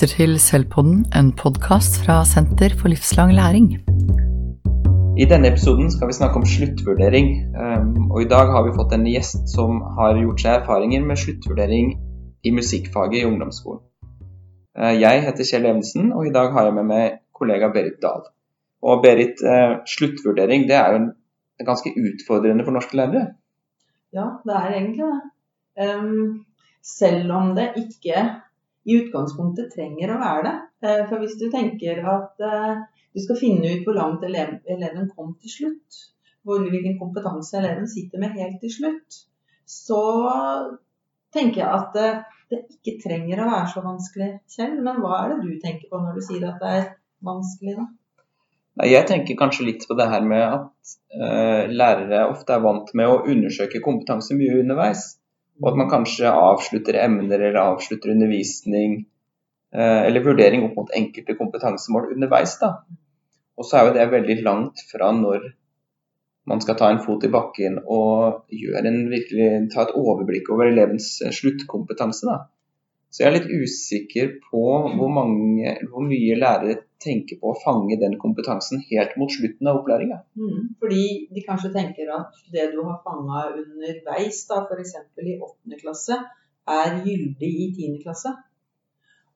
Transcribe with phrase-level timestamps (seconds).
[0.00, 3.66] lytter til Selvpodden, en podkast fra Senter for livslang læring.
[5.20, 7.28] I denne episoden skal vi snakke om sluttvurdering.
[7.52, 11.20] Um, og I dag har vi fått en gjest som har gjort seg erfaringer med
[11.20, 11.92] sluttvurdering
[12.48, 13.84] i musikkfaget i ungdomsskolen.
[14.72, 18.24] Uh, jeg heter Kjell Evensen, og i dag har jeg med meg kollega Berit Dahl.
[18.80, 21.06] Og Berit, uh, sluttvurdering det er jo
[21.68, 23.34] ganske utfordrende for norske lærere?
[24.16, 25.24] Ja, det er egentlig det.
[25.76, 26.46] Um,
[26.80, 28.30] selv om det ikke
[28.88, 30.56] i utgangspunktet trenger å være det.
[30.84, 32.80] Uh, for hvis du tenker at uh,
[33.12, 36.00] du skal finne ut hvor langt eleven kom til slutt,
[36.48, 39.22] hvilken kompetanse eleven sitter med helt til slutt,
[39.68, 40.02] så
[41.34, 44.80] tenker jeg at uh, det ikke trenger å være så vanskelig, selv.
[44.86, 46.86] Men hva er det du tenker på når du sier at det er
[47.26, 47.90] vanskelig, da?
[48.86, 53.18] Jeg tenker kanskje litt på det her med at lærere ofte er vant med å
[53.28, 55.02] undersøke kompetanse mye underveis.
[55.60, 59.02] Og at man kanskje avslutter emner eller avslutter undervisning
[59.76, 62.56] uh, eller vurdering opp mot enkelte kompetansemål underveis.
[62.62, 62.74] da.
[63.60, 65.50] Og så er jo det veldig langt fra når
[66.50, 71.12] man skal ta en fot i bakken og en virkelig, ta et overblikk over elevens
[71.22, 72.26] eh, sluttkompetanse.
[72.26, 72.38] da.
[73.10, 77.96] Så jeg er litt usikker på hvor, mange, hvor mye lærere tenker på å fange
[77.98, 80.20] den kompetansen helt mot slutten av opplæringa.
[80.38, 84.94] Mm, fordi de kanskje tenker at det du har fanga underveis, da f.eks.
[85.24, 85.80] i 8.
[85.80, 86.20] klasse,
[86.70, 87.98] er gyldig i 10.
[88.04, 88.36] klasse.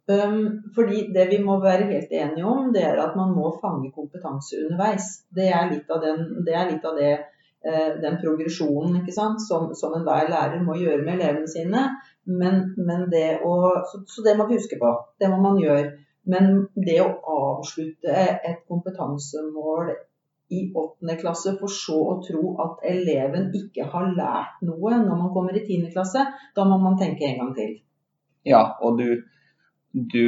[0.06, 3.90] Um, fordi det vi må være helt enige om, det er at man må fange
[3.94, 5.24] kompetanse underveis.
[5.34, 7.14] Det er litt av, den, det litt av det,
[7.64, 9.38] uh, den progresjonen som,
[9.74, 11.86] som enhver lærer må gjøre med elevene sine.
[12.24, 14.90] Men, men det å, så, så, det må vi huske på.
[15.20, 15.92] Det må man gjøre.
[16.30, 19.92] Men det å avslutte et kompetansemål
[20.54, 25.32] i åttende klasse for så å tro at eleven ikke har lært noe når man
[25.34, 26.24] kommer i tiende klasse,
[26.56, 27.76] da må man tenke en gang til.
[28.48, 29.24] Ja, og du,
[29.92, 30.24] du,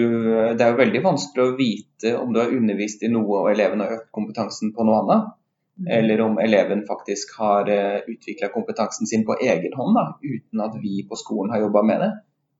[0.56, 3.84] det er jo veldig vanskelig å vite om du har undervist i noe og eleven
[3.84, 5.34] har økt kompetansen på noe annet.
[5.78, 5.88] Mm.
[5.98, 10.78] Eller om eleven faktisk har eh, utvikla kompetansen sin på egen hånd, da, uten at
[10.80, 12.12] vi på skolen har jobba med det.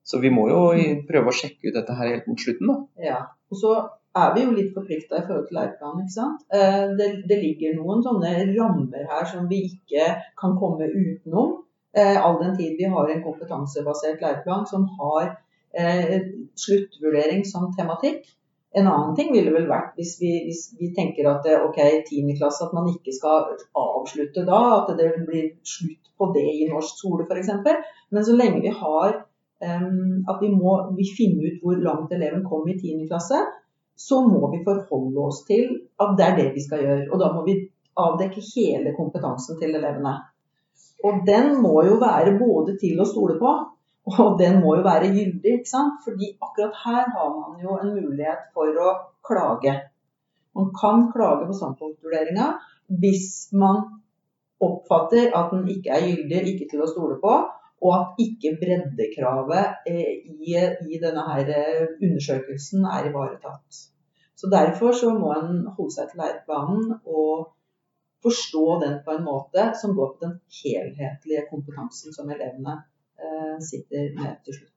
[0.05, 0.61] Så vi må jo
[1.09, 2.77] prøve å sjekke ut dette her helt mot slutten, da.
[3.09, 3.21] Ja.
[3.51, 3.73] Og så
[4.17, 6.45] er vi jo litt forplikta i forhold til læreplanen, ikke sant.
[6.53, 11.59] Eh, det, det, ligger noen sånne rammer her som vi ikke kan komme utenom.
[11.97, 15.37] Eh, all den tid vi har en kompetansebasert læreplan som har
[16.57, 18.23] sluttvurdering som tematikk.
[18.77, 22.35] En annen ting ville vel vært hvis vi, hvis vi tenker at ok, 10.
[22.37, 27.01] klasse, at man ikke skal avslutte da, at det blir slutt på det i norsk
[27.01, 27.55] skole f.eks.
[28.13, 29.23] Men så lenge vi har
[29.61, 33.07] at vi må vi finne ut hvor langt eleven kom i 10.
[33.09, 33.39] klasse,
[33.97, 35.71] så må vi forholde oss til
[36.03, 37.07] at det er det vi skal gjøre.
[37.09, 37.57] Og da må vi
[37.97, 40.13] avdekke hele kompetansen til elevene.
[41.05, 43.55] Og den må jo være både til å stole på,
[44.07, 45.53] og den må jo være gyldig.
[45.59, 45.99] ikke sant?
[46.05, 48.95] Fordi akkurat her har man jo en mulighet for å
[49.27, 49.75] klage.
[50.57, 52.47] Man kan klage på standpunktvurderinga
[53.03, 53.83] hvis man
[54.63, 57.35] oppfatter at den ikke er gyldig, ikke til å stole på,
[57.85, 60.55] og at ikke breddekravet eh, i,
[60.95, 63.83] i denne her eh, undersøkelsen er ivaretatt.
[64.37, 67.51] Så Derfor så må en holde seg til læreplanen og
[68.25, 72.85] forstå den på en måte som går på den helhetlige kompetansen som elevene eh,
[73.65, 74.73] sitter med til slutt.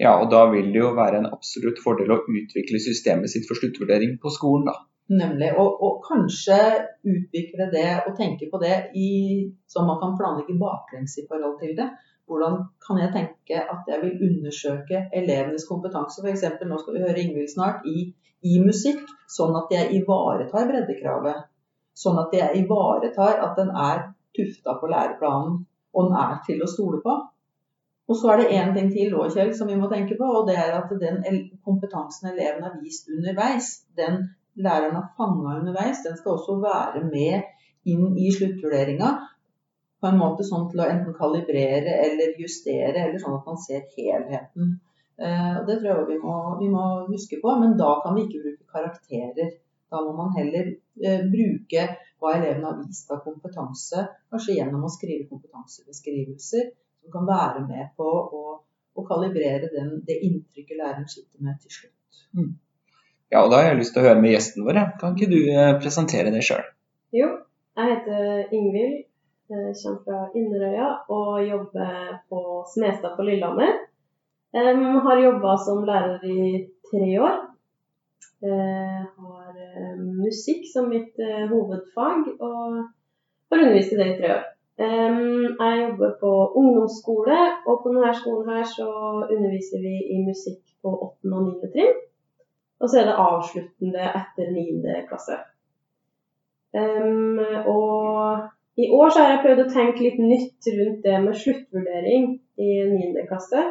[0.00, 3.60] Ja, og da vil det jo være en absolutt fordel å utvikle systemet sitt for
[3.60, 4.80] sluttvurdering på skolen, da.
[5.12, 5.50] Nemlig.
[5.58, 6.58] Og, og, kanskje
[7.04, 9.10] utvikle det og tenke på det i,
[9.68, 11.88] så man kan planlegge baklengs i forhold til det.
[12.30, 16.46] Hvordan kan jeg tenke at jeg vil undersøke elevenes kompetanse, f.eks.
[16.64, 18.06] nå skal vi høre Ingvild snart, i,
[18.46, 21.48] i, musikk, sånn at jeg ivaretar breddekravet.
[21.98, 24.06] Sånn at jeg ivaretar at den er
[24.38, 25.60] tufta på læreplanen,
[25.92, 27.18] og den er til å stole på.
[28.12, 30.48] Og så er det én ting til også, Kjell, som vi må tenke på, og
[30.48, 31.22] det er at den
[31.64, 34.18] kompetansen eleven har vist underveis, den
[34.66, 37.46] læreren har fanga underveis, den skal også være med
[37.88, 39.08] inn i sluttvurderinga
[40.02, 43.88] på en måte sånn til å enten kalibrere eller justere, eller sånn at man ser
[43.96, 44.76] helheten.
[45.16, 48.44] Eh, det tror jeg vi må, vi må, huske på, men da kan vi ikke
[48.44, 49.56] bruke karakterer.
[49.92, 51.88] Da må man heller eh, bruke
[52.20, 57.92] hva elevene har vist av kompetanse, kanskje gjennom å skrive kompetansebeskrivelser som kan være med
[57.98, 58.42] på å,
[58.94, 62.22] å kalibrere den, det inntrykket læreren sitter med til slutt.
[62.38, 62.52] Mm.
[63.32, 64.80] Ja, og Da har jeg lyst til å høre med gjesten vår.
[65.00, 66.66] Kan ikke du eh, presentere deg sjøl?
[67.16, 67.30] Jo,
[67.76, 68.98] jeg heter Ingvild
[69.52, 71.96] Jeg kommer fra Inderøya og jobber
[72.28, 73.80] på Smestad på Lillehammer.
[74.52, 77.38] Um, har jobba som lærer i tre år.
[78.44, 84.32] Uh, har uh, musikk som mitt uh, hovedfag og har undervist i det i tre
[84.36, 84.48] år.
[84.82, 88.88] Jeg jobber på ungdomsskole, og på denne skolen her så
[89.28, 91.30] underviser vi i musikk på 8.
[91.36, 91.70] og 9.
[91.74, 92.00] trinn.
[92.82, 94.96] Og så er det avsluttende etter 9.
[95.10, 95.38] klasse.
[96.72, 97.38] Um,
[97.68, 98.48] og
[98.80, 102.28] i år så har jeg prøvd å tenke litt nytt rundt det med sluttvurdering
[102.58, 103.26] i 9.
[103.28, 103.62] klasse.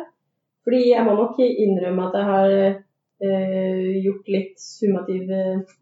[0.63, 5.79] Fordi jeg må nok innrømme at jeg har uh, gjort litt summativ uh,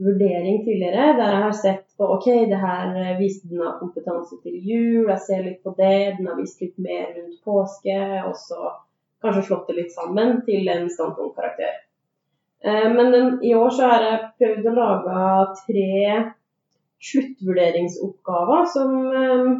[0.00, 4.56] vurdering tidligere, der jeg har sett på OK, det her viste den av kompetanse til
[4.56, 8.72] jul, jeg ser litt på det, den har vist litt mer rundt påske, og så
[9.20, 11.74] kanskje slått det litt sammen til en standpunktkarakter.
[12.64, 15.26] Uh, men den, i år så har jeg prøvd å lage
[15.66, 15.90] tre
[17.00, 19.50] sluttvurderingsoppgaver som, eh,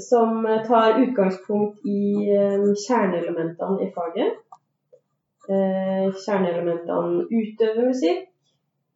[0.00, 4.38] som tar utgangspunkt i eh, kjerneelementene i faget.
[5.48, 8.28] Eh, kjerneelementene utøve musikk,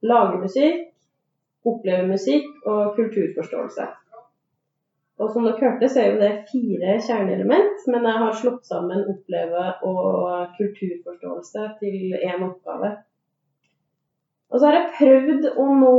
[0.02, 0.92] lage musikk,
[1.69, 3.87] oppleve musikk og kulturforståelse.
[5.23, 9.05] Og som dere hørte, så er jo det fire kjerneelement, men jeg har slått sammen
[9.12, 12.97] oppleve og kulturforståelse til én oppgave.
[14.53, 15.93] Og så har jeg prøvd å nå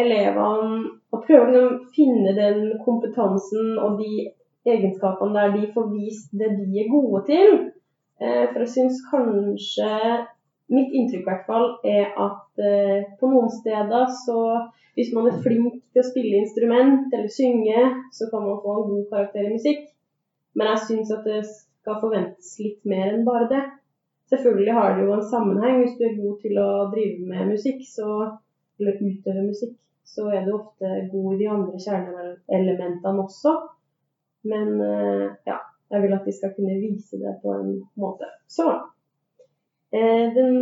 [0.00, 0.80] elevene
[1.14, 4.26] og prøve å liksom finne den kompetansen og de
[4.68, 7.54] egenskapene der de får vist det de er gode til.
[8.20, 9.92] Eh, for jeg syns kanskje
[10.72, 14.38] Mitt inntrykk hvert fall er at eh, på noen steder så
[14.94, 17.80] hvis man er flink til å spille instrument eller synge,
[18.14, 19.88] så kan man få en god karakter i musikk.
[20.54, 23.62] Men jeg syns at det skal forventes litt mer enn bare det.
[24.30, 25.80] Selvfølgelig har det jo en sammenheng.
[25.82, 28.08] Hvis du er god til å drive med musikk, så,
[28.78, 29.74] eller utøve musikk,
[30.14, 33.56] så er du ofte god i de andre kjerneelementene også.
[34.46, 35.58] Men eh, ja,
[35.90, 38.30] jeg vil at de skal kunne vise det på en måte.
[38.46, 38.82] Så eh,
[39.94, 40.54] den,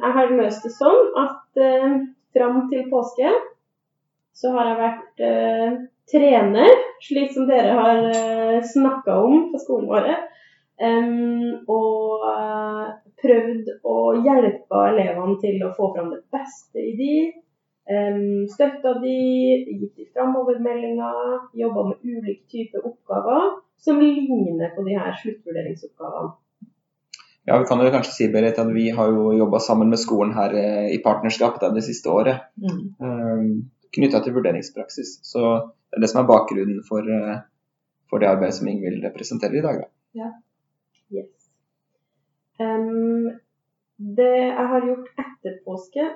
[0.00, 1.96] jeg har løst det sånn at eh,
[2.32, 3.32] fram til påske
[4.40, 5.78] så har jeg vært eh,
[6.10, 6.70] trener,
[7.04, 10.10] slik som dere har eh, snakka om på skolen vår.
[10.80, 12.86] Um, og uh,
[13.20, 17.16] prøvd å hjelpe elevene til å få fram det beste i de.
[17.90, 19.16] Um, støtta de,
[19.66, 26.32] gitt de framovermeldinger, jobba med ulike typer oppgaver som ligner på de her sluttvurderingsoppgavene.
[27.50, 30.36] Ja, Vi kan jo kanskje si Berit, at vi har jo jobba sammen med skolen
[30.36, 32.44] her eh, i partnerskap det, det siste året.
[32.62, 32.82] Mm.
[33.02, 33.48] Um,
[33.96, 35.16] Knytta til vurderingspraksis.
[35.26, 35.40] Så
[35.90, 37.40] det er det som er bakgrunnen for, uh,
[38.06, 39.80] for det arbeidet som Ingvild representerer i dag.
[39.80, 39.88] Da.
[40.20, 40.28] Ja.
[41.10, 41.50] Yes.
[42.62, 43.32] Um,
[44.20, 46.06] det jeg har gjort etter påske,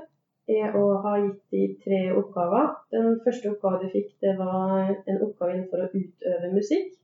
[0.54, 2.76] er å ha gitt de tre oppgaver.
[2.94, 6.94] Den første oppgaven de fikk, det var en oppgave innenfor å utøve musikk.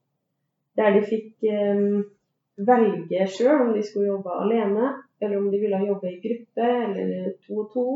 [0.79, 2.05] Der de fikk um,
[2.56, 7.31] velge sjøl om de skulle jobbe alene, eller om de ville jobbe i gruppe, eller
[7.47, 7.87] to og to.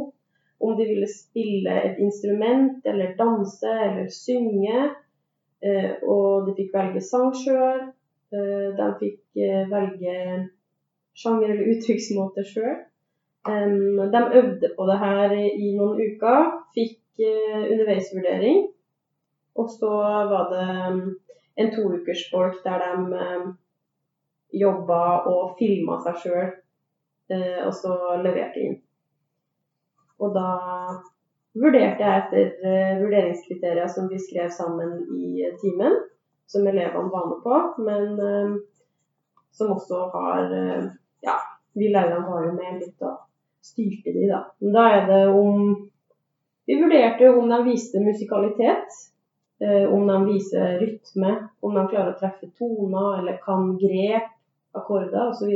[0.60, 4.86] Om de ville spille et instrument, eller danse, eller synge.
[5.64, 7.86] Uh, og de fikk velge sang sjøl.
[8.34, 10.16] Eh, de fikk eh, velge
[11.14, 12.76] sjanger eller uttrykksmåte sjøl.
[13.44, 16.46] De øvde på det her i noen uker,
[16.76, 18.64] fikk eh, underveisvurdering.
[19.54, 19.90] Og så
[20.32, 20.68] var det
[21.62, 23.20] en toukersbolk der de
[24.54, 26.52] jobba og filma seg sjøl,
[27.34, 28.76] og så leverte inn.
[30.22, 30.48] Og da
[31.56, 35.96] vurderte jeg etter vurderingskriterier som vi skrev sammen i timen
[36.46, 38.56] som elevene var med på, men uh,
[39.54, 40.52] som også har
[41.24, 41.38] Ja,
[41.72, 43.22] vi lærerne var jo med litt og
[43.64, 44.42] styrte de, da.
[44.60, 45.90] Men da er det om
[46.66, 48.94] Vi vurderte om de viste musikalitet,
[49.92, 54.30] om de viser rytme, om de klarer å treffe toner eller kan grep,
[54.74, 55.52] akkorder osv.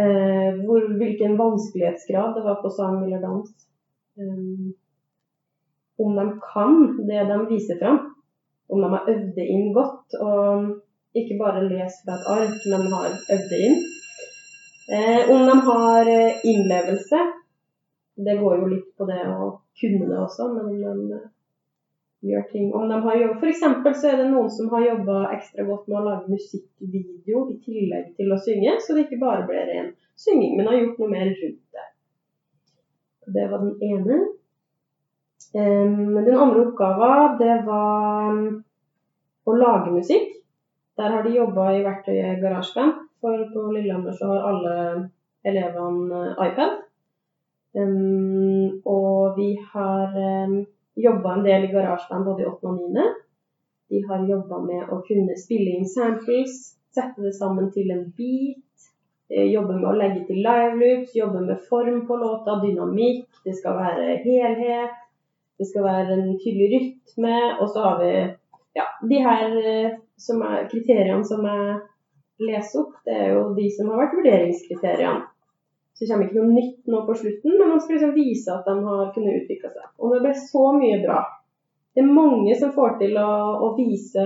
[0.00, 3.50] Eh, hvor, hvilken vanskelighetsgrad det var på sang eller dans.
[4.18, 4.70] Eh,
[6.00, 8.00] om de kan det de viser fram
[8.70, 10.14] om de har øvd det inn godt.
[10.20, 13.78] Og ikke bare lest fra et ark, men har øvd det inn.
[14.96, 17.20] Eh, om de har eh, innlevelse.
[18.26, 19.50] Det går jo litt på det å
[19.80, 21.20] kunne det også, men de
[22.20, 25.64] gjør ting Om de har jobbet, eksempel så er det noen som har jobba ekstra
[25.68, 29.62] godt med å lage musikkvideo i tillegg til å synge, så det ikke bare ble
[29.68, 31.86] ren synging, men har gjort noe mer rundt det.
[33.36, 34.18] Det var den ene.
[35.54, 38.36] Den andre oppgaven det var
[39.48, 40.36] å lage musikk.
[41.00, 44.76] Der har de jobba i verktøyet GarageBand, for på Lillehammer så har alle
[45.48, 46.76] elevene eh, iPad.
[48.84, 50.16] og vi har
[51.04, 52.70] jobba en del i GarageBand både i 8.
[52.70, 53.06] og 9.
[53.90, 56.58] De har jobba med å kunne spille inn samples,
[56.94, 58.88] sette det sammen til en beat.
[59.30, 63.26] Eh, jobbe med å legge til live loops, jobbe med form på låta, dynamikk.
[63.44, 65.00] Det skal være helhet.
[65.58, 67.36] Det skal være en tydelig rytme.
[67.60, 68.12] Og så har vi
[68.78, 71.80] ja, de her eh, som er kriteriene som jeg
[72.40, 75.26] leser opp, det er jo de som har vært vurderingskriteriene.
[76.00, 78.64] Så det kommer ikke noe nytt nå på slutten, men man skal liksom vise at
[78.64, 79.88] de har kunnet utvikle seg.
[80.00, 81.18] Og det ble så mye bra.
[81.92, 83.30] Det er mange som får til å,
[83.66, 84.24] å vise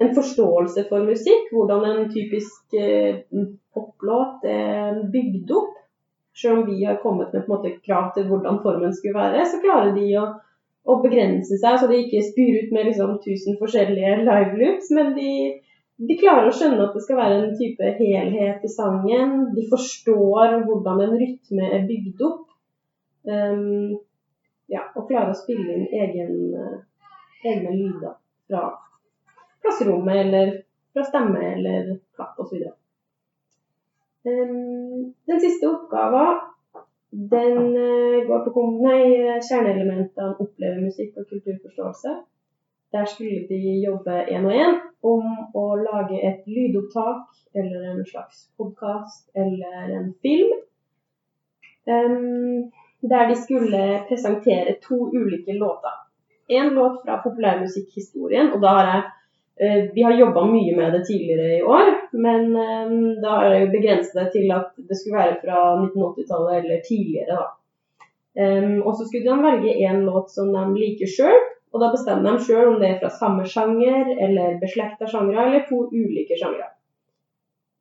[0.00, 3.20] en forståelse for musikk, hvordan en typisk eh,
[3.76, 5.74] poplåt er bygd opp.
[6.32, 9.44] Selv om vi har kommet med på en måte, krav til hvordan formen skulle være,
[9.44, 10.24] så klarer de å,
[10.88, 14.88] å begrense seg, så de ikke spyr ut med liksom, tusen forskjellige live loops.
[14.96, 15.34] Men de,
[16.00, 19.34] de, klarer å skjønne at det skal være en type helhet i sangen.
[19.56, 22.46] De forstår hvordan en rytme er bygd opp.
[23.28, 23.98] Um,
[24.72, 26.36] ja, og klarer å spille inn egen,
[27.44, 28.16] egne lyder
[28.48, 28.70] fra
[29.60, 30.54] klasserommet eller
[30.94, 32.64] fra stemme eller klapp osv.
[34.24, 36.40] Um, den siste oppgaven
[37.10, 39.04] den uh, går på nei,
[39.42, 42.20] kjerneelementene opplever musikk og kulturforståelse.
[42.92, 48.48] Der skulle de jobbe én og én om å lage et lydopptak eller en slags
[48.58, 50.56] podkast eller en film.
[51.86, 52.70] Um,
[53.00, 55.96] der de skulle presentere to ulike låter.
[56.48, 59.08] En låt fra populærmusikkhistorien, og da har jeg
[59.60, 62.54] Eh, vi har jobba mye med det tidligere i år, men
[63.20, 67.36] da er det begrenset det til at det skulle være fra 1980-tallet eller tidligere.
[67.36, 67.48] da.
[68.86, 71.36] Og så skulle de velge én låt som de liker sjøl,
[71.70, 75.66] og da bestemmer de sjøl om det er fra samme sjanger eller beslekta sjangre eller
[75.68, 76.66] to ulike sjangre.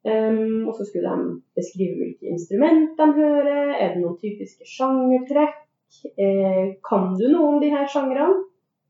[0.05, 5.57] Um, og så skulle de beskrive hvilke instrument de hører, er det noen typiske sjangertrekk,
[6.15, 8.45] eh, kan du noe om de her sjangrene?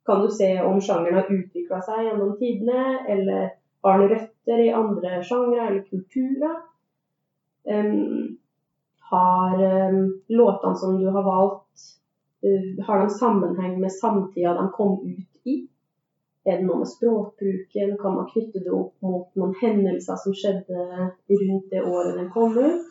[0.10, 3.52] kan du se om sjangeren har utvikla seg gjennom tidene, eller
[3.86, 6.56] har den røtter i andre sjangre eller kulturer?
[7.70, 8.40] Um,
[9.12, 10.00] har um,
[10.34, 11.86] låtene som du har valgt,
[12.88, 15.56] har de sammenheng med samtida de kom ut i?
[16.48, 17.98] Er det noe med språkbruken?
[18.00, 20.86] Kan man knytte det opp mot noen hendelser som skjedde
[21.30, 22.88] rundt det året den kom ut?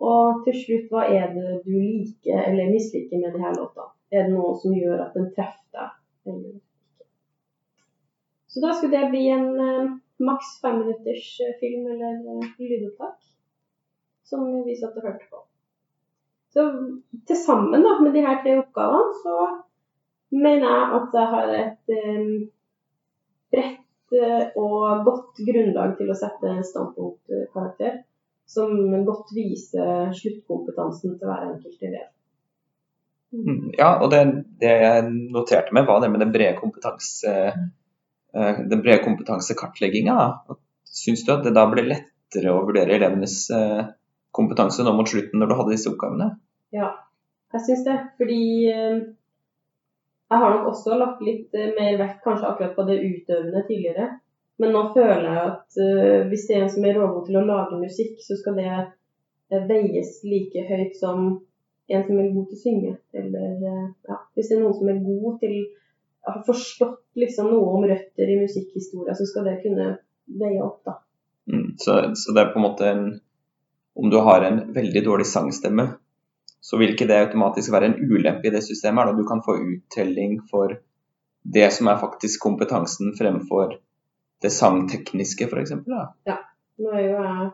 [0.00, 3.90] Og til slutt, hva er det du liker eller misliker med disse låtene?
[4.10, 6.60] Er det noe som gjør at den treffer deg.
[8.50, 12.16] Så da skulle det bli en uh, maks femminutters uh, film eller
[12.58, 13.20] lydopptak
[14.26, 15.44] som vi satt og hørte på.
[16.50, 16.66] Så
[17.28, 19.34] til sammen da, med de her tre oppgavene, så
[20.34, 22.30] mener jeg at jeg har et eh,
[23.54, 28.00] bredt og godt grunnlag til å sette standpunktkarakter
[28.50, 28.72] som
[29.06, 32.08] godt viser sluttkompetansen til hver enkelt elev.
[33.30, 34.24] Mm, ja, og det,
[34.58, 37.34] det, jeg noterte meg, var det med den brede, kompetanse,
[38.34, 40.16] uh, den brede kompetansekartlegginga.
[40.82, 43.86] Syns du at det da blir lettere å vurdere elevenes uh,
[44.40, 46.30] kompetanse nå mot slutten, når du hadde disse oppgavene?
[46.74, 46.90] Ja,
[47.54, 47.96] jeg syns det.
[48.20, 48.42] Fordi
[48.72, 48.96] uh,
[50.30, 54.08] jeg har nok også lagt litt mer vekt kanskje akkurat på det utøvende tidligere.
[54.60, 55.78] Men nå føler jeg at
[56.28, 60.18] hvis det er en som er rågod til å lage musikk, så skal det veies
[60.28, 61.30] like høyt som
[61.90, 62.92] en som er god til å synge.
[63.20, 67.50] Eller eh, ja, hvis det er noen som er god til å ha forstått liksom,
[67.50, 69.88] noe om røtter i musikkhistoria, så skal det kunne
[70.40, 70.98] veie opp, da.
[71.50, 73.04] Mm, så, så, det er på en måte en
[74.00, 75.84] Om du har en veldig dårlig sangstemme,
[76.60, 79.10] så vil ikke det automatisk være en ulempe i det systemet.
[79.10, 80.72] Da du kan få uttelling for
[81.42, 83.74] det som er faktisk kompetansen fremfor
[84.40, 85.74] det sangtekniske, f.eks.
[85.88, 86.38] Ja.
[86.80, 87.50] Nå er jo jeg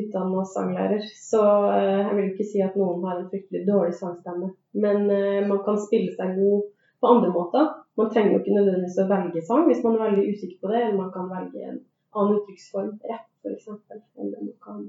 [0.00, 1.02] utdanna sanglærer.
[1.30, 4.52] Så eh, jeg vil ikke si at noen har en fryktelig dårlig sangstemme.
[4.84, 7.72] Men eh, man kan spille seg god på andre måter.
[8.00, 10.80] Man trenger jo ikke nødvendigvis å velge sang hvis man er veldig usikker på det.
[10.80, 11.82] Eller man kan velge en
[12.14, 13.68] annen uttrykksform, rett f.eks.
[14.16, 14.80] Eller man kan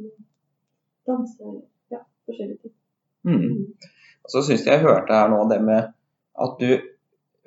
[1.08, 1.62] danse eller
[1.94, 2.76] ja, forskjellige ting.
[3.26, 3.76] Mm.
[4.30, 5.92] Så syns jeg jeg hørte her nå det med
[6.46, 6.70] at du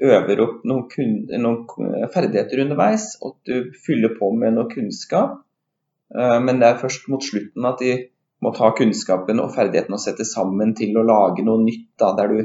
[0.09, 5.41] øver opp noen, noen ferdigheter underveis, og at du fyller på med noe kunnskap.
[6.15, 7.97] Eh, men det er først mot slutten at de
[8.45, 11.89] må ta kunnskapen og ferdigheten og sette sammen til å lage noe nytt.
[11.99, 12.39] Da, du,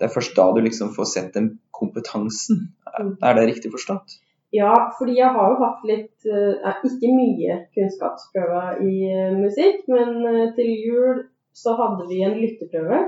[0.00, 2.70] det er først da du liksom får sett den kompetansen.
[2.96, 4.16] Er det riktig forstått?
[4.54, 10.52] Ja, fordi jeg har jo hatt litt eh, Ikke mye kunnskapsprøver i eh, musikk, men
[10.56, 13.02] til jul så hadde vi en lytteprøve.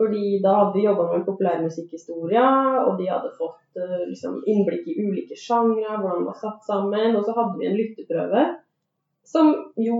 [0.00, 2.42] Fordi da hadde vi jobba med populærmusikkhistorie,
[2.82, 3.76] og de hadde fått
[4.08, 7.14] liksom, innblikk i ulike sjangre, hvordan det var satt sammen.
[7.14, 8.46] Og så hadde vi en lytteprøve
[9.24, 9.98] som jo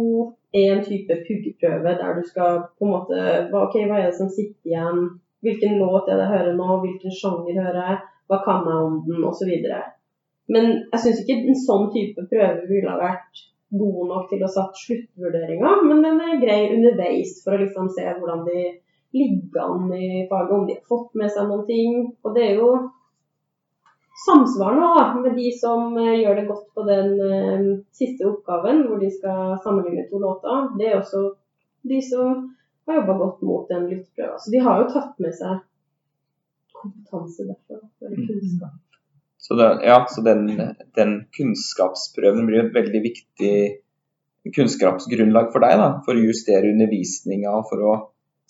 [0.52, 3.18] er en type puggeprøve der du skal på en måte
[3.64, 5.02] Ok, hva er det som sitter igjen?
[5.42, 6.68] Hvilken låt er det jeg hører nå?
[6.84, 7.98] Hvilken sjanger hører jeg?
[8.30, 9.24] Hva kan jeg om den?
[9.30, 9.52] Osv.
[10.48, 14.50] Men jeg syns ikke en sånn type prøve ville ha vært god nok til å
[14.52, 18.64] satt sluttvurderinga, men den er grei underveis for å liksom se hvordan de
[19.16, 22.02] ligger an i faget, om de har fått med seg noen ting.
[22.24, 22.68] Og det er jo
[24.26, 28.84] samsvar nå da, med de som eh, gjør det godt på den eh, siste oppgaven,
[28.88, 30.68] hvor de skal sammenligne to låter.
[30.78, 31.30] Det er også
[31.82, 32.52] De som
[32.86, 34.36] har jobba godt mot den lytteprøva.
[34.38, 35.64] Så de har jo tatt med seg
[36.76, 38.26] kompetanse derfra, eller Mm.
[38.28, 38.76] kunnskap.
[39.42, 40.46] Så, det, ja, så den,
[40.94, 43.54] den kunnskapsprøven blir et veldig viktig
[44.54, 47.94] kunnskapsgrunnlag for deg, da, for å justere undervisninga og for å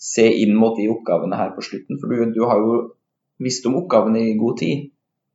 [0.03, 1.99] se inn mot de oppgavene her på slutten.
[2.01, 2.77] For du, du har jo
[3.41, 4.89] visst om oppgavene i god tid,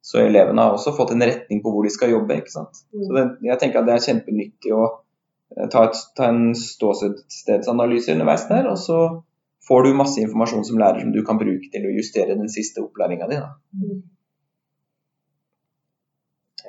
[0.04, 2.38] så elevene har også fått en retning på hvor de skal jobbe.
[2.38, 2.82] ikke sant?
[2.92, 8.14] Så det, jeg tenker at det er kjempenyttig å eh, ta, et, ta en ståstedsanalyse
[8.14, 9.00] underveis der, og så
[9.68, 12.84] får du masse informasjon som lærer som du kan bruke til å justere den siste
[12.84, 13.40] opplæringa di.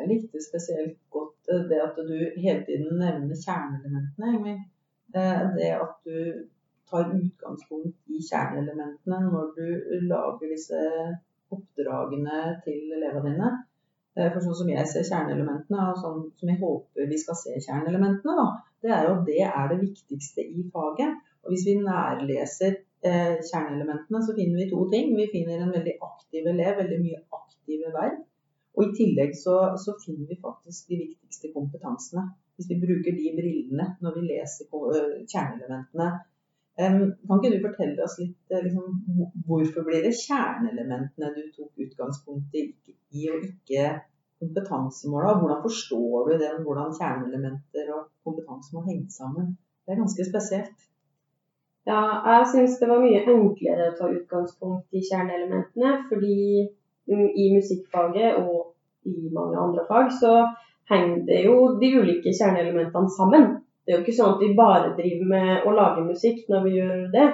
[0.10, 4.32] Likte spesielt godt eh, det at du hele tiden nevner kjerneelementene.
[4.36, 4.64] Ingvild.
[5.16, 6.18] Eh, Det at du
[6.90, 9.66] tar utgangspunkt i kjerneelementene når du
[10.12, 10.80] lager disse
[11.54, 13.50] oppdragene til elevene dine.
[14.18, 17.58] Eh, For sånn som jeg ser kjerneelementene, og sånn som jeg håper vi skal se
[17.68, 18.48] kjerneelementene, da,
[18.84, 21.18] det er jo at det er det viktigste i faget.
[21.44, 25.14] Og hvis vi nærleser kjerneelementene, så finner vi to ting.
[25.16, 28.18] Vi finner en veldig aktiv elev, veldig mye aktive verb.
[28.80, 32.30] Og i tillegg så, så finner vi faktisk de viktigste kompetansene.
[32.56, 36.10] Hvis vi bruker de brillene når vi leser kjerneelementene.
[36.80, 39.00] Kan ikke du fortelle oss litt liksom,
[39.48, 42.70] hvorfor blir det kjerneelementene du tok utgangspunkt i,
[43.28, 43.90] og ikke
[44.40, 45.34] kompetansemåla?
[45.42, 49.58] Hvordan forstår du den, hvordan kjerneelementer og kompetansemål henger sammen?
[49.84, 50.88] Det er ganske spesielt.
[51.90, 52.00] Ja,
[52.32, 56.36] jeg syns det var mye enklere å ta utgangspunkt i kjerneelementene, fordi
[57.10, 58.59] mm, i musikkfaget og
[59.08, 60.34] i mange andre fag så
[60.90, 63.48] henger det jo de ulike kjerneelementene sammen.
[63.86, 66.74] Det er jo ikke sånn at vi bare driver med å lage musikk når vi
[66.78, 67.28] gjør det.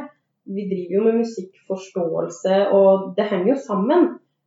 [0.56, 4.06] Vi driver jo med musikkforståelse, og det henger jo sammen.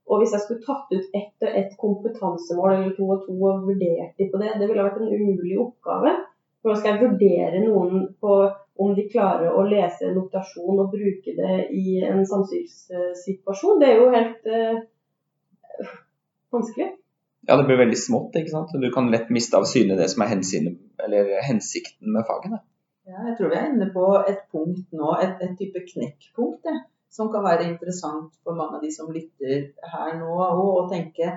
[0.08, 3.66] Og hvis jeg skulle tatt ut ett og ett kompetansemål eller to og to og
[3.66, 6.14] vurdert de på det, det ville vært en umulig oppgave.
[6.62, 8.38] For da skal jeg vurdere noen på
[8.78, 13.82] om de klarer å lese notasjon og bruke det i en samsynssituasjon?
[13.82, 14.80] Det er jo helt eh,
[16.54, 16.88] vanskelig.
[17.48, 18.74] Ja, det blir veldig smått, ikke sant.
[18.76, 22.52] Du kan lett miste av syne det som er hensynet, eller hensikten med faget.
[22.52, 22.60] Da.
[23.08, 26.74] Ja, jeg tror vi er inne på et punkt nå, et, et type knekkpunkt, det,
[27.08, 31.30] som kan være interessant for mange av de som lytter her nå, og, og tenke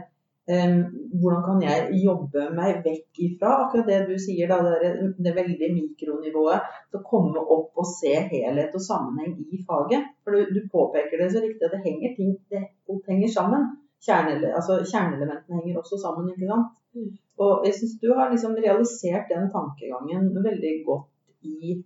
[0.52, 0.82] um,
[1.22, 5.36] hvordan kan jeg jobbe meg vekk ifra akkurat det du sier, da, det, er det
[5.38, 10.12] veldig mikronivået, til å komme opp og se helhet og sammenheng i faget.
[10.26, 12.66] For du, du påpeker det så riktig at det henger ting, det,
[13.08, 13.72] henger sammen.
[14.06, 16.72] Kjernele, altså, kjernelementene henger også sammen, ikke sant.
[17.42, 21.08] Og jeg syns du har liksom realisert den tankegangen veldig godt
[21.48, 21.78] i,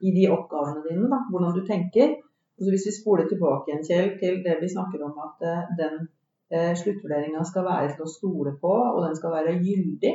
[0.00, 2.16] i de oppgavene dine, da, hvordan du tenker.
[2.60, 5.70] Og så hvis vi spoler tilbake igjen, Kjell, til det vi snakker om at eh,
[5.78, 5.94] den
[6.52, 10.12] eh, sluttvurderinga skal være til å stole på, og den skal være gyldig,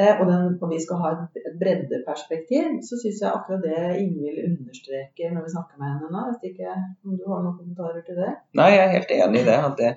[0.00, 4.42] eh, og, den, og vi skal ha et breddeperspektiv, så syns jeg akkurat det Ingvild
[4.48, 6.26] understreker når vi snakker med henne nå.
[6.26, 6.74] Jeg vet ikke
[7.06, 8.34] om du har noen kommentarer til det?
[8.58, 9.58] Nei, jeg er helt enig i det.
[9.70, 9.94] at det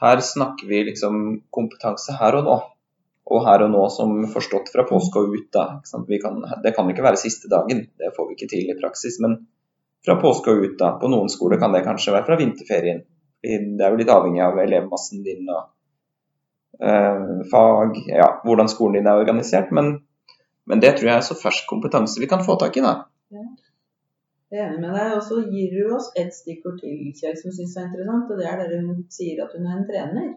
[0.00, 2.56] her snakker vi liksom kompetanse her og nå.
[3.26, 5.48] Og her og nå som forstått fra påske og ut.
[5.52, 5.80] da.
[6.22, 9.18] kan, det kan ikke være siste dagen, det får vi ikke til i praksis.
[9.24, 9.40] Men
[10.06, 10.76] fra påske og ut.
[10.78, 10.92] da.
[11.00, 13.02] På noen skoler kan det kanskje være fra vinterferien.
[13.42, 15.64] Det er jo litt avhengig av elevmassen din og
[16.82, 19.72] eh, fag, ja, hvordan skolen din er organisert.
[19.74, 19.94] Men,
[20.66, 22.84] men det tror jeg er så fersk kompetanse vi kan få tak i.
[22.84, 22.98] da.
[24.50, 25.12] Jeg er enig med deg.
[25.18, 28.30] Og så gir du oss et stikkord til, Kjell, som syns er interessant.
[28.30, 30.34] Og det er der hun sier at hun er en trener.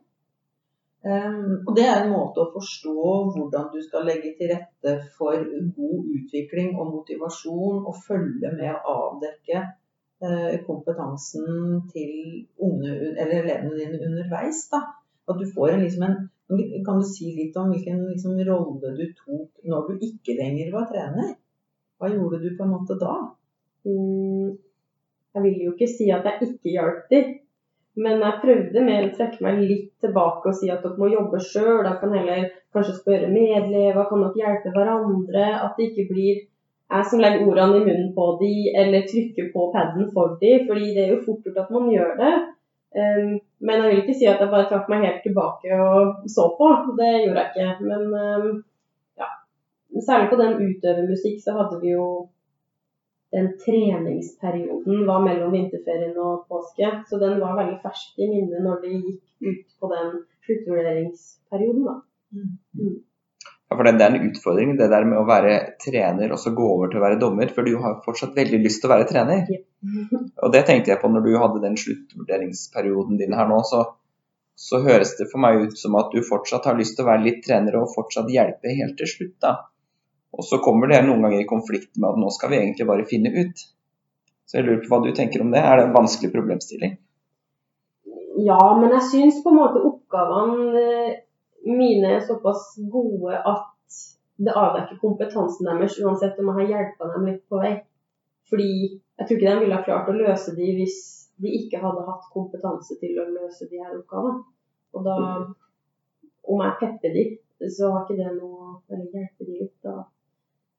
[0.99, 2.93] Um, og det er en måte å forstå
[3.31, 5.45] hvordan du skal legge til rette for
[5.77, 12.11] god utvikling og motivasjon, og følge med å avdekke uh, kompetansen til
[12.67, 14.65] unge, elevene dine underveis.
[14.73, 14.83] Da.
[15.29, 16.19] At du får en, liksom en
[16.49, 20.87] Kan du si litt om hvilken liksom, rolle du tok når du ikke lenger var
[20.89, 21.35] trener?
[22.01, 23.19] Hva gjorde du på en måte da?
[23.87, 24.57] Mm,
[25.35, 27.33] jeg vil jo ikke si at jeg ikke hjalp dem,
[27.99, 31.41] men jeg prøvde mer å trekke meg litt tilbake og si at dere må jobbe
[31.43, 31.81] sjøl.
[31.83, 35.47] Dere kan heller kanskje spørre medlever, kan dere hjelpe hverandre?
[35.65, 36.45] At det ikke blir
[36.89, 40.93] jeg som legger ordene i munnen på de, eller trykker på paden for de, fordi
[40.95, 42.31] det er jo fort gjort at man gjør det.
[42.89, 46.47] Um, men jeg vil ikke si at jeg bare trakk meg helt tilbake og så
[46.57, 46.69] på.
[46.97, 47.91] Det gjorde jeg ikke.
[47.91, 48.63] Men um,
[49.21, 49.29] ja.
[50.07, 52.07] Særlig på den utøvermusikk så hadde vi jo
[53.31, 56.89] den treningsperioden var mellom vinterferien og påske.
[57.09, 60.15] Så den var veldig fersk i minne når vi gikk ut på den
[60.47, 61.85] sluttvurderingsperioden.
[61.85, 61.99] Da.
[63.69, 66.55] Ja, for det, det er en utfordring det der med å være trener og så
[66.57, 69.09] gå over til å være dommer, for du har fortsatt veldig lyst til å være
[69.11, 69.45] trener.
[70.43, 73.83] Og det tenkte jeg på når du hadde den sluttvurderingsperioden din her nå, så,
[74.57, 77.27] så høres det for meg ut som at du fortsatt har lyst til å være
[77.27, 79.53] litt trener og fortsatt hjelpe helt til slutt, da.
[80.37, 83.07] Og så kommer det noen ganger i konflikt med at nå skal vi egentlig bare
[83.09, 83.63] finne ut.
[84.45, 85.61] Så jeg lurer på hva du tenker om det.
[85.61, 86.97] Er det en vanskelig problemstilling?
[88.45, 91.17] Ja, men jeg syns på en måte oppgavene eh,
[91.67, 93.97] mine er såpass gode at
[94.39, 97.73] det avdekker kompetansen deres, uansett om jeg har hjulpet dem litt på vei.
[98.49, 100.99] Fordi jeg tror ikke de ville ha klart å løse de hvis
[101.43, 104.45] de ikke hadde hatt kompetanse til å løse de her oppgavene.
[104.95, 105.17] Og da,
[106.49, 107.25] om jeg pepper de,
[107.67, 109.99] så har ikke det noe Eller hjelper de litt, da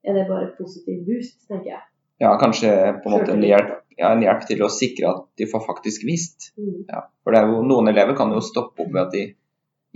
[0.05, 1.83] er det bare positiv boost, tenker jeg.
[2.21, 5.47] Ja, kanskje på en måte en hjelp, ja, en hjelp til å sikre at de
[5.49, 6.51] får faktisk visst.
[6.57, 6.83] Mm.
[6.89, 9.23] Ja, for det jo, noen elever kan jo stoppe opp ved at de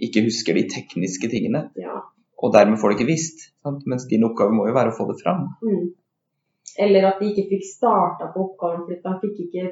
[0.08, 2.02] ikke husker de tekniske tingene, Ja.
[2.42, 3.52] og dermed får de ikke visst.
[3.64, 3.86] Sant?
[3.86, 5.48] Mens din oppgave må jo være å få det fram.
[5.64, 5.94] Mm.
[6.86, 9.66] Eller at de ikke fikk starta på oppgaven fordi de fikk ikke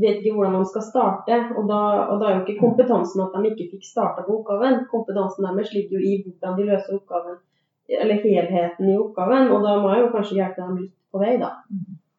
[0.00, 1.38] vet ikke hvordan de skal starte.
[1.58, 1.80] Og da,
[2.12, 4.82] og da er jo ikke kompetansen at de ikke fikk starta på oppgaven.
[4.90, 7.38] Kompetansen deres ligger jo i hvordan de løser oppgaven,
[7.88, 9.50] eller helheten i oppgaven.
[9.52, 11.50] Og da må jeg jo kanskje hjelpe dem litt på vei, da.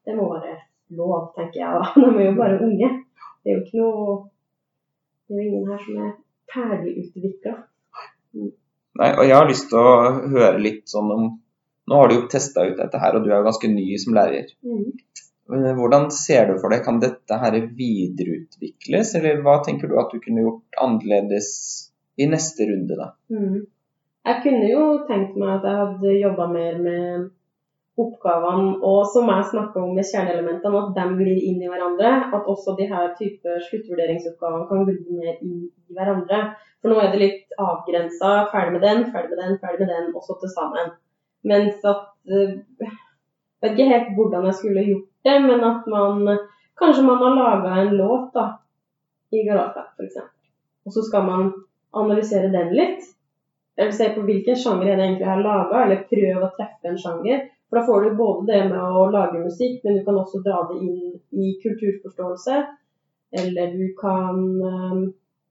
[0.05, 0.57] Det må være
[0.97, 1.93] lov, tenker jeg da.
[2.01, 2.91] De er jo bare unge.
[3.41, 4.19] Det er jo ikke noe
[5.25, 6.13] Det er jo ingen her som er
[6.53, 7.55] ferdigutvikla.
[8.95, 9.95] Nei, og jeg har lyst til å
[10.31, 11.25] høre litt sånn om
[11.85, 14.15] Nå har du jo testa ut dette her, og du er jo ganske ny som
[14.17, 14.47] lærer.
[14.65, 14.87] Mm.
[15.53, 20.09] Men Hvordan ser du for deg, kan dette her videreutvikles, eller hva tenker du at
[20.09, 21.51] du kunne gjort annerledes
[22.17, 23.11] i neste runde, da?
[23.29, 23.67] Mm.
[24.25, 27.25] Jeg kunne jo tenkt meg at jeg hadde jobba mer med
[28.01, 32.11] oppgavene, og som jeg snakka om med kjerneelementene, at de glir inn i hverandre.
[32.35, 36.41] At også de her type sluttvurderingsoppgavene kan gli mer inn i hverandre.
[36.81, 38.33] For nå er det litt avgrensa.
[38.51, 40.93] Ferdig med den, ferdig med den, ferdig med den, og så til sammen.
[41.45, 42.57] Mens at eh,
[43.63, 46.27] Jeg vet ikke helt hvordan jeg skulle gjort det, men at man
[46.75, 48.49] Kanskje man har laga en låt da,
[49.31, 50.17] i Galata, f.eks.
[50.85, 51.53] Og så skal man
[51.95, 53.05] analysere den litt.
[53.77, 57.43] Eller se på hvilken sjanger jeg egentlig har laga, eller prøve å treffe en sjanger.
[57.69, 60.61] For da får du både det med å lage musikk, men du kan også dra
[60.69, 60.99] det inn
[61.43, 62.61] i kulturforståelse.
[63.35, 65.01] Eller du kan øhm,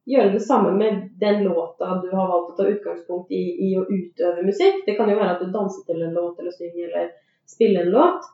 [0.08, 3.84] gjøre det samme med den låta du har valgt å ta utgangspunkt i, i å
[3.84, 4.84] utøve musikk.
[4.86, 7.12] Det kan jo være at du danser til en låt, eller synger, eller
[7.50, 8.32] spiller en låt.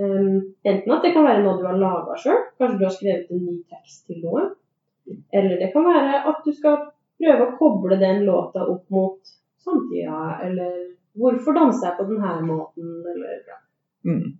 [0.00, 3.32] Um, enten at det kan være noe du har laga sjøl, kanskje du har skrevet
[3.34, 4.46] en ny tekst til noe.
[5.32, 6.90] Eller det kan være at du skal
[7.20, 10.76] prøve å koble den låta opp mot samtida, eller
[11.20, 13.58] hvorfor danser jeg på denne måten, eller ja.
[14.08, 14.38] Mm.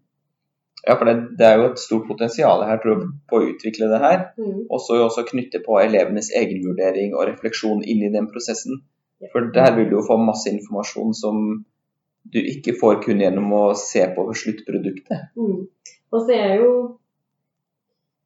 [0.86, 3.90] Ja, for det, det er jo et stort potensial her tror jeg, på å utvikle
[3.90, 4.22] det her.
[4.40, 4.62] Mm.
[4.64, 8.80] Og så også knytte på elevenes egenvurdering og refleksjon inn i den prosessen.
[9.34, 11.42] For der vil du jo få masse informasjon som
[12.32, 15.28] du ikke får kun gjennom å se på sluttproduktet.
[15.36, 15.68] Mm.
[16.10, 16.72] Og så er jo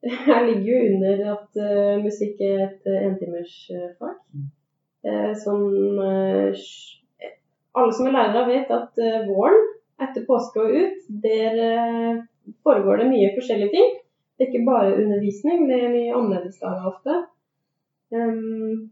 [0.30, 4.16] Jeg ligger jo under at uh, musikk er et uh, entimersfag.
[5.04, 5.60] Uh, som
[7.74, 9.64] alle som er lærere vet at våren
[10.04, 11.56] etter påske og ut, der
[12.66, 13.90] foregår det mye forskjellige ting.
[14.34, 17.16] Det er ikke bare undervisning, det er mye annerledesdager ofte.
[18.14, 18.90] Um,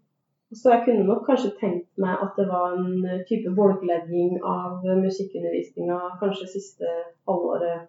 [0.53, 5.99] så jeg kunne nok kanskje tenkt meg at det var en type bolklegging av musikkundervisninga
[6.21, 6.93] kanskje siste
[7.29, 7.89] halvåret,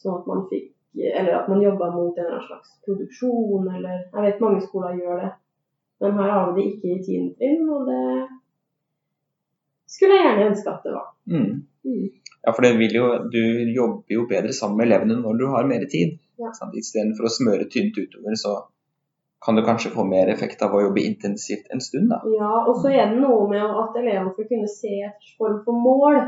[0.00, 4.00] sånn at man fikk Eller at man jobber mot en eller annen slags produksjon, eller
[4.12, 5.32] Jeg vet mange skoler gjør det.
[6.00, 8.02] Men her har vi det ikke i tiende trinn, og det
[9.88, 11.06] skulle jeg gjerne ønske at det var.
[11.26, 11.52] Mm.
[11.88, 12.08] Mm.
[12.42, 13.42] Ja, for jo, du
[13.74, 16.18] jobber jo bedre sammen med elevene når du har mer tid.
[16.38, 16.52] Ja.
[16.82, 18.54] Istedenfor å smøre tynt utover, så
[19.44, 22.10] kan du kanskje få mer effekt av å jobbe intensivt en stund.
[22.12, 22.20] da.
[22.38, 25.78] Ja, og så er det noe med at elevene skal kunne se et form for
[25.78, 26.20] mål.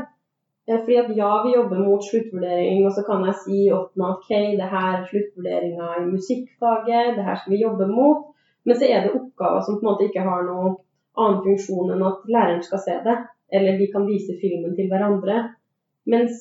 [0.67, 4.29] Eh, Fordi at ja, vi jobber mot sluttvurdering, og så kan jeg si åttende ok,
[4.59, 8.29] det her er sluttvurderinga i musikkfaget, det her skal vi jobbe mot.
[8.65, 10.75] Men så er det oppgaver som på en måte ikke har noen
[11.17, 13.17] annen funksjon enn at læreren skal se det.
[13.51, 15.39] Eller de kan vise filmen til hverandre.
[16.13, 16.37] Mens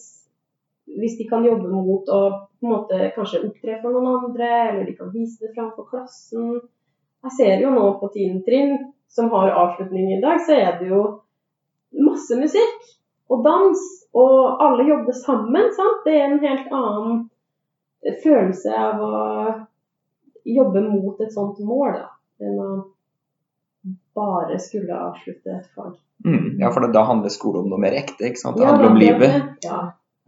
[0.99, 2.21] hvis de kan jobbe mot å
[2.61, 5.89] på en måte kanskje opptre for noen andre, eller de kan vise det fram for
[5.89, 6.59] klassen.
[7.25, 8.75] Jeg ser jo nå på tiende trinn,
[9.09, 11.01] som har avslutning i dag, så er det jo
[12.05, 12.91] masse musikk
[13.31, 13.83] og dans,
[14.19, 15.69] og alle jobber sammen.
[15.77, 16.01] sant?
[16.05, 17.21] Det er en helt annen
[18.25, 19.13] følelse av å
[20.49, 22.09] jobbe mot et sånt mål, da,
[22.43, 22.71] enn å
[24.17, 25.95] bare skulle avslutte et fag.
[26.27, 26.59] Mm.
[26.61, 28.27] Ja, for da handler skole om noe mer ekte.
[28.29, 28.59] ikke sant?
[28.59, 29.65] Det Ja, handler om det livet.
[29.65, 29.79] Ja.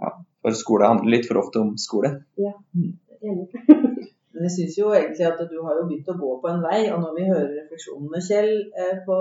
[0.01, 0.12] Ja,
[0.43, 2.15] For skole handler litt for ofte om skole.
[3.23, 3.49] enig.
[4.33, 6.79] Men jeg syns jo egentlig at du har jo begynt å gå på en vei,
[6.92, 9.16] og når vi hører refleksjonene, Kjell eh, på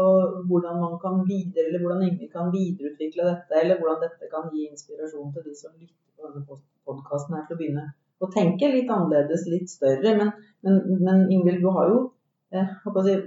[0.47, 4.69] hvordan man kan videre, eller hvordan Ingrid kan videreutvikle dette, eller hvordan dette kan gi
[4.69, 7.89] inspirasjon til de som lytter på denne podkasten her til å begynne
[8.21, 10.15] å tenke litt annerledes, litt større.
[10.17, 10.33] Men,
[10.65, 12.01] men, men Ingvild, du har jo
[12.55, 12.73] eh,
[13.07, 13.17] si,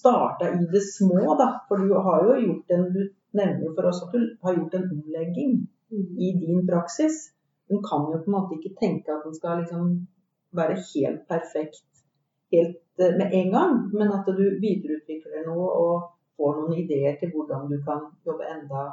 [0.00, 1.50] starta i det små, da.
[1.68, 3.02] For du har jo gjort en Du
[3.38, 5.52] nevner jo for oss at du har gjort en omlegging
[6.26, 7.28] i din praksis.
[7.70, 9.92] Hun kan jo på en måte ikke tenke at den skal liksom
[10.56, 11.84] være helt perfekt
[12.52, 16.08] helt eh, med en gang, men at du videreutvikler noe og
[16.40, 18.88] får noen ideer til hvordan du kan jobbe enda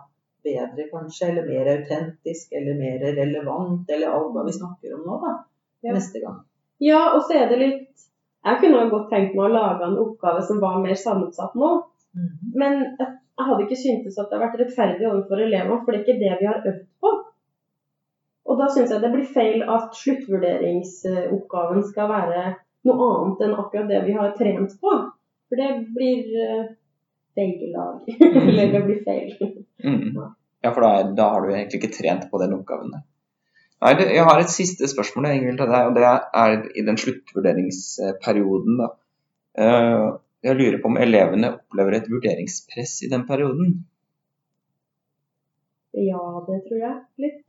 [0.47, 5.19] bedre, kanskje, eller mer autentisk, eller mer relevant, eller alt hva vi snakker om nå,
[5.25, 5.35] da,
[5.83, 5.93] Ja.
[5.93, 6.39] neste gang.
[6.79, 7.83] Ja, og så er det litt
[8.47, 11.69] Jeg kunne godt tenkt meg å lage en oppgave som var mer sammensatt nå.
[12.55, 15.99] Men jeg jeg hadde ikke syntes at det har vært rettferdig overfor elevene, for det
[15.99, 17.09] er ikke det vi har øvd på.
[18.57, 22.45] Og da syns jeg det blir feil at sluttvurderingsoppgaven skal være
[22.89, 24.93] noe annet enn akkurat det vi har trent på.
[25.45, 26.63] For det blir uh,
[27.75, 28.01] lag.
[28.49, 29.29] Eller det blir feil.
[29.85, 30.17] Mm.
[30.65, 32.97] Ja, for da, da har du egentlig ikke trent på den oppgaven.
[32.97, 36.09] Nei, Jeg har et siste spørsmål Ingvild, til deg, og det
[36.41, 38.81] er i den sluttvurderingsperioden.
[38.81, 38.89] da.
[39.61, 40.07] Eh,
[40.49, 43.83] Jeg lurer på om elevene opplever et vurderingspress i den perioden.
[45.93, 46.97] Ja, det tror jeg.
[47.21, 47.43] Litt.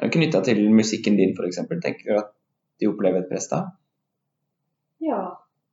[0.00, 1.60] Knytta til musikken din f.eks.
[1.68, 2.30] Tenker du at
[2.80, 3.64] de opplever et press da?
[5.04, 5.20] Ja,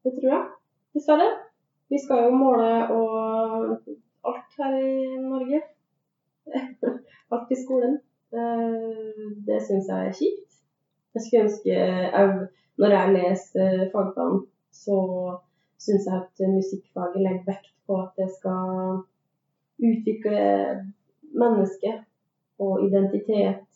[0.03, 0.43] det tror jeg.
[0.97, 1.29] Dessverre.
[1.87, 3.77] Vi skal jo måle og
[4.27, 5.61] alt her i Norge.
[7.31, 7.99] alt i skolen.
[8.35, 10.59] Eh, Det syns jeg er kjipt.
[11.13, 14.97] Jeg skulle ønske jeg, Når jeg leser fagplanen, så
[15.81, 18.99] syns jeg at musikkfaget legger vekt på at det skal
[19.89, 20.41] utvikle
[21.41, 22.03] mennesket
[22.59, 23.66] og identitet.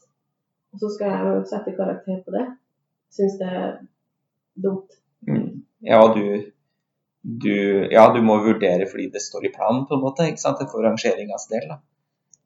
[0.71, 2.47] Og så skal jeg jo sette karakter på det.
[3.11, 3.69] Syns det er
[4.65, 4.97] dumt.
[5.27, 5.63] Mm.
[5.83, 6.23] Ja, du,
[7.21, 7.55] du,
[7.91, 10.27] ja, du må vurdere fordi det står i planen, på en måte.
[10.29, 10.61] ikke sant?
[10.71, 11.67] For rangeringas del.
[11.73, 11.81] da.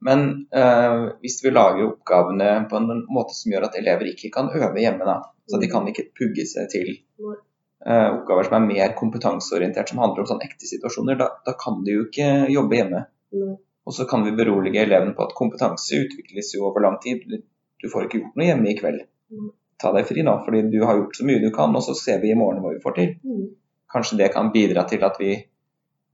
[0.06, 4.52] Men øh, hvis vi lager oppgavene på en måte som gjør at elever ikke kan
[4.54, 8.94] øve hjemme, da, så de kan ikke pugge seg til eh, oppgaver som er mer
[9.00, 13.06] kompetanseorientert, som handler om sånne ekte situasjoner, da, da kan de jo ikke jobbe hjemme.
[13.86, 17.26] Og så kan vi berolige elevene på at kompetanse utvikles jo over lang tid.
[17.84, 19.02] Du får ikke gjort noe hjemme i kveld.
[19.82, 22.22] Ta deg fri nå, fordi du har gjort så mye du kan, og så ser
[22.22, 23.50] vi i morgen hva vi får til Mm.
[23.92, 25.34] kanskje det kan bidra til at vi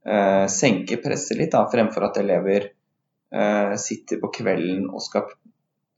[0.05, 2.71] eh, senker presset litt, da, fremfor at elever
[3.31, 5.27] eh, sitter på kvelden og skal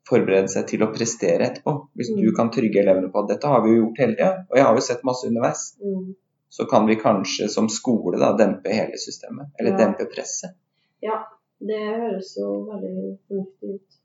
[0.09, 1.87] forberede seg til å prestere etterpå.
[1.95, 2.35] Hvis du Mm.
[2.35, 4.75] kan trygge elevene på at dette har vi jo gjort hele tida, og jeg har
[4.75, 6.15] jo sett masse underveis, Mm.
[6.49, 9.77] så kan vi kanskje som skole da dempe hele systemet, eller Ja.
[9.77, 10.51] dempe presset.
[11.01, 11.23] Ja,
[11.59, 13.99] det høres jo veldig fornuftig ut.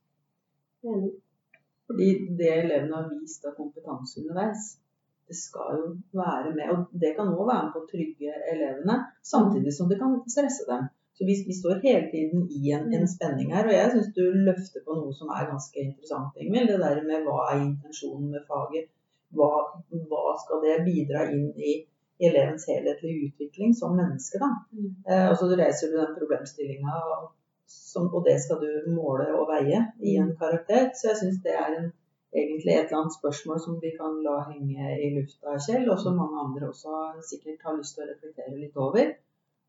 [0.85, 1.13] Enig.
[1.89, 4.69] Fordi det elevene har vist av kompetanse underveis,
[5.29, 6.71] det skal jo være med.
[6.73, 9.01] Og det kan òg være med på å trygge elevene,
[9.33, 10.89] samtidig som det kan stresse dem.
[11.19, 13.67] Så vi, vi står hele tiden i en, en spenning her.
[13.67, 16.71] Og jeg syns du løfter på noe som er ganske interessant, Ingvild.
[16.71, 18.93] Det der med hva er intensjonen med faget?
[19.35, 19.49] Hva,
[20.13, 21.75] hva skal det bidra inn i
[22.29, 24.53] elevens helhetlige utvikling som menneske, da?
[24.75, 24.95] Mm.
[25.09, 26.95] Eh, og så reiser du den problemstillinga,
[27.69, 30.91] som- og det skal du måle og veie i en karakter.
[30.95, 31.93] Så jeg syns det er en,
[32.35, 36.17] egentlig et eller annet spørsmål som vi kan la henge i lufta, Kjell, og som
[36.17, 36.93] mange andre også
[37.31, 39.15] sikkert har lyst til å reflektere litt over.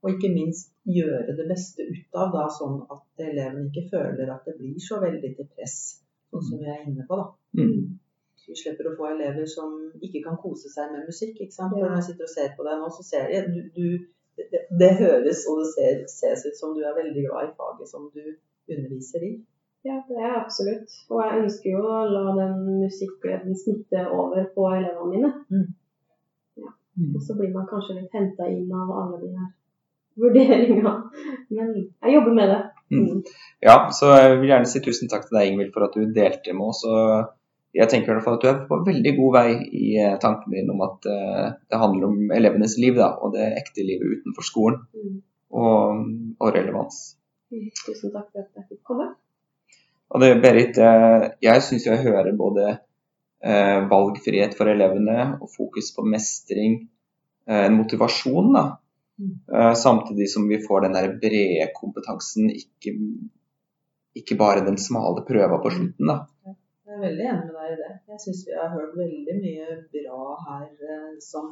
[0.01, 4.45] Og ikke minst gjøre det beste ut av, da, sånn at eleven ikke føler at
[4.47, 5.79] det blir så veldig til press,
[6.31, 7.17] sånn som vi er inne på.
[7.19, 7.27] da.
[7.59, 7.99] Mm.
[8.39, 11.35] Så vi slipper å få elever som ikke kan kose seg med musikk.
[11.35, 11.73] ikke sant?
[11.73, 14.05] For når jeg sitter og ser på deg nå, så ser jeg du, du,
[14.51, 17.91] det, det høres og det ser, ses ut som du er veldig glad i faget
[17.91, 18.23] som du
[18.69, 19.31] underviser i.
[19.87, 20.95] Ja, det er jeg absolutt.
[21.09, 25.31] Og jeg ønsker jo å la den musikkgleden smitte over på elevene mine.
[25.53, 25.69] Mm.
[27.15, 29.49] Og så blir man kanskje litt henta inn av alle de her
[30.19, 30.93] vurderingene.
[31.55, 32.59] Men jeg jobber med det.
[32.91, 33.21] Mm.
[33.63, 36.55] Ja, så jeg vil gjerne si tusen takk til deg, Ingvild, for at du delte
[36.57, 36.83] med oss.
[36.89, 37.29] og
[37.75, 40.53] jeg tenker i hvert fall at du er på veldig god vei i eh, tanken
[40.55, 44.47] din om at eh, det handler om elevenes liv da, og det ekte livet utenfor
[44.47, 45.21] skolen, Mm.
[45.53, 46.01] og,
[46.39, 46.97] og relevans.
[47.49, 47.69] Mm.
[47.73, 49.07] Tusen takk for at jeg fikk komme.
[50.09, 52.67] Og det, Berit, eh, jeg syns jeg hører både
[53.45, 56.79] eh, valgfrihet for elevene og fokus på mestring,
[57.49, 58.65] eh, en motivasjon, da.
[59.19, 59.35] Mm.
[59.53, 62.95] Eh, samtidig som vi får den der brede kompetansen, ikke,
[64.17, 66.09] ikke bare den smale prøva på slutten.
[66.09, 66.19] da.
[66.99, 67.91] Er veldig enig med deg i det.
[68.11, 71.45] Jeg syns vi har hørt veldig mye bra her eh, som,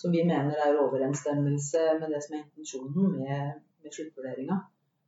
[0.00, 4.56] som vi mener er overensstemmelse med det som er intensjonen med, med sluttvurderinga.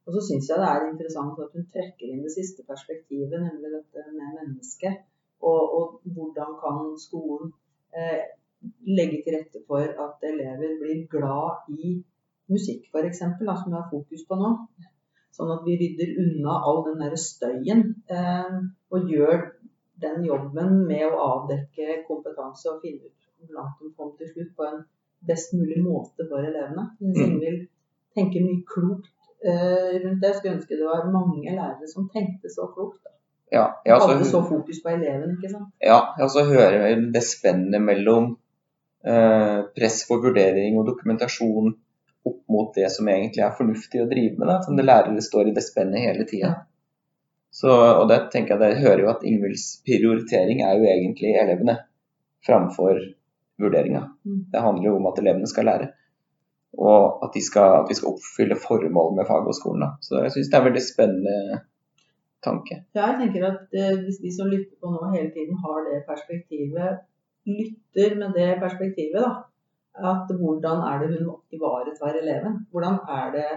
[0.07, 3.73] Og så syns jeg det er interessant at hun trekker inn det siste perspektivet, nemlig
[3.75, 5.03] dette med mennesket.
[5.43, 7.51] Og, og hvordan kan skolen
[7.91, 8.31] eh,
[8.87, 11.97] legge til rette for at elever blir glad i
[12.47, 14.55] musikk, f.eks., som vi har fokus på nå.
[15.35, 18.61] Sånn at vi rydder unna all den der støyen eh,
[18.95, 19.51] og gjør
[20.03, 24.51] den jobben med å avdekke kompetanse og finne ut hvor langt de kom til slutt
[24.57, 24.83] på en
[25.27, 26.91] best mulig måte for elevene.
[26.99, 27.63] Hvis synes vil Ingvild
[28.17, 30.29] tenker mye klokt eh, rundt det.
[30.29, 33.01] Jeg skulle ønske det var mange lærere som tenkte så klokt.
[33.05, 33.15] Da.
[33.51, 35.73] Ja, ja, også, hadde så fokus på eleven, ikke sant.
[35.83, 38.37] ja, jeg også hører det spennet mellom
[39.03, 41.73] eh, press for vurdering og dokumentasjon
[42.31, 44.47] opp mot det som egentlig er fornuftig å drive med.
[44.53, 44.61] Da.
[44.67, 46.53] Som det lærere står i det spennet hele tida.
[47.51, 51.77] Så, og det tenker jeg, det hører jo at Ingvilds prioritering er jo egentlig elevene
[52.47, 53.01] framfor
[53.61, 54.05] vurderinga.
[54.25, 54.45] Mm.
[54.53, 55.89] Det handler jo om at elevene skal lære.
[56.79, 59.83] Og at, de skal, at vi skal oppfylle formålet med faget og skolen.
[59.85, 59.91] Da.
[60.07, 61.61] Så jeg syns det er en veldig spennende
[62.47, 62.79] tanke.
[62.97, 65.99] Ja, jeg tenker at eh, Hvis de som lytter på nå hele tiden har det
[66.09, 67.03] perspektivet,
[67.59, 69.33] lytter med det perspektivet, da,
[70.13, 72.55] at hvordan er det hun ivaretar eleven?
[72.71, 73.51] Hvordan er det,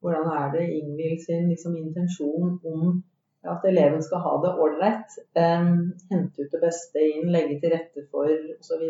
[0.00, 3.00] hvordan er det Ingvild sin liksom, intensjon om
[3.50, 5.18] at eleven skal ha det ålreit?
[5.38, 5.68] Eh,
[6.12, 8.86] hente ut det beste inn, legge til rette for osv.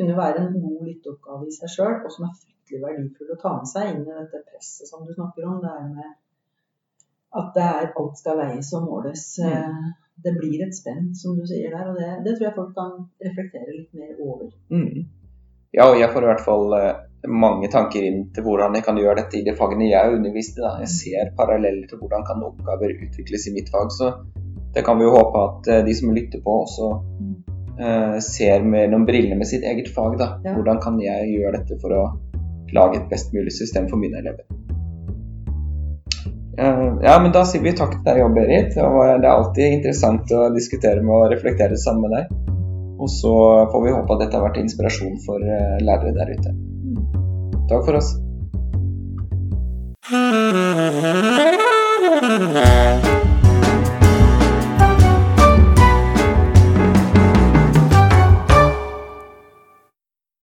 [0.00, 3.54] Kunne være en god lytteoppgave i seg sjøl, og som er fryktelig verdifull å ta
[3.58, 5.60] med seg inn i dette presset som du snakker om.
[5.64, 6.12] Det er med
[7.40, 9.24] at det er, alt skal veies og måles.
[9.38, 9.90] Mm.
[10.20, 12.96] Det blir et spenn, som du sier der, og det, det tror jeg folk kan
[13.24, 14.50] reflektere litt mer over.
[14.72, 15.06] Mm.
[15.76, 16.90] Ja, og jeg får i hvert fall eh,
[17.28, 20.62] mange tanker inn til hvordan jeg kan gjøre dette i de fagene jeg underviste.
[20.62, 20.78] Da.
[20.84, 23.92] Jeg ser paralleller til hvordan kan oppgaver utvikles i mitt fag.
[23.92, 24.12] Så
[24.74, 26.88] det kan vi jo håpe at eh, de som lytter på, også
[27.80, 30.16] uh, ser mellom brillene med sitt eget fag.
[30.20, 30.32] Da.
[30.46, 32.04] Hvordan kan jeg gjøre dette for å
[32.72, 34.46] lage et best mulig system for mine elever.
[36.60, 38.76] Uh, ja, men da sier vi takk til deg, Berit.
[38.84, 42.56] Og Det er alltid interessant å diskutere med og reflektere sammen med deg.
[43.00, 43.34] Og så
[43.72, 46.52] får vi håpe at dette har vært inspirasjon for lærere der ute.
[47.70, 48.18] Takk for oss.